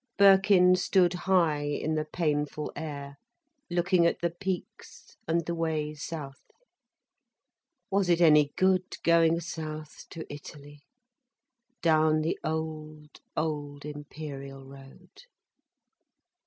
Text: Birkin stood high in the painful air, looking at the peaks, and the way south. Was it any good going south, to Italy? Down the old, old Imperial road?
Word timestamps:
Birkin 0.17 0.75
stood 0.75 1.13
high 1.13 1.61
in 1.65 1.93
the 1.93 2.05
painful 2.05 2.71
air, 2.75 3.17
looking 3.69 4.03
at 4.07 4.19
the 4.19 4.31
peaks, 4.31 5.15
and 5.27 5.45
the 5.45 5.53
way 5.53 5.93
south. 5.93 6.41
Was 7.91 8.09
it 8.09 8.19
any 8.19 8.51
good 8.55 8.95
going 9.03 9.39
south, 9.41 10.07
to 10.09 10.25
Italy? 10.33 10.81
Down 11.83 12.21
the 12.21 12.39
old, 12.43 13.21
old 13.37 13.85
Imperial 13.85 14.65
road? 14.65 15.25